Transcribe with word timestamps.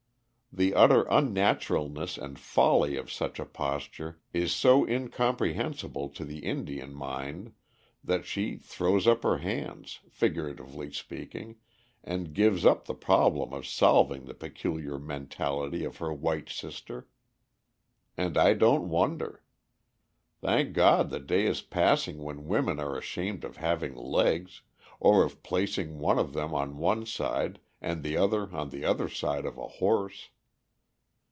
The 0.53 0.73
utter 0.75 1.03
unnaturalness 1.03 2.17
and 2.17 2.37
folly 2.37 2.97
of 2.97 3.09
such 3.09 3.39
a 3.39 3.45
posture 3.45 4.19
is 4.33 4.51
so 4.51 4.85
incomprehensible 4.85 6.09
to 6.09 6.25
the 6.25 6.39
Indian 6.39 6.93
mind 6.93 7.53
that 8.03 8.25
she 8.25 8.57
"throws 8.57 9.07
up 9.07 9.23
her 9.23 9.37
hands," 9.37 10.01
figuratively 10.09 10.91
speaking, 10.91 11.55
and 12.03 12.33
gives 12.33 12.65
up 12.65 12.83
the 12.83 12.93
problem 12.93 13.53
of 13.53 13.65
solving 13.65 14.25
the 14.25 14.33
peculiar 14.33 14.99
mentality 14.99 15.85
of 15.85 15.99
her 15.99 16.11
white 16.11 16.49
sister. 16.49 17.07
And 18.17 18.37
I 18.37 18.53
don't 18.53 18.89
wonder! 18.89 19.43
Thank 20.41 20.73
God 20.73 21.11
the 21.11 21.21
day 21.21 21.45
is 21.45 21.61
passing 21.61 22.17
when 22.17 22.45
women 22.47 22.77
are 22.77 22.97
ashamed 22.97 23.45
of 23.45 23.55
having 23.55 23.95
legs, 23.95 24.63
or 24.99 25.23
of 25.23 25.43
placing 25.43 25.97
one 25.99 26.19
of 26.19 26.33
them 26.33 26.53
on 26.53 26.75
one 26.75 27.05
side 27.05 27.61
and 27.79 28.03
the 28.03 28.17
other 28.17 28.53
on 28.53 28.67
the 28.69 28.83
other 28.83 29.07
side 29.07 29.45
of 29.45 29.57
a 29.57 29.65
horse. 29.65 30.27